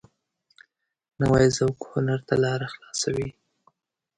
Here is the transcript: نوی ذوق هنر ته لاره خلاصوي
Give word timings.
نوی 1.19 1.45
ذوق 1.57 1.77
هنر 1.91 2.19
ته 2.27 2.35
لاره 2.43 2.67
خلاصوي 2.73 3.29